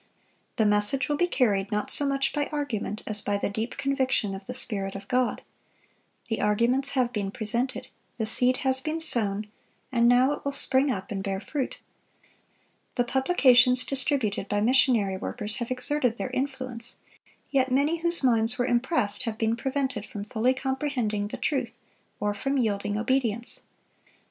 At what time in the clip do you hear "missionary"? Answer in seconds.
14.59-15.17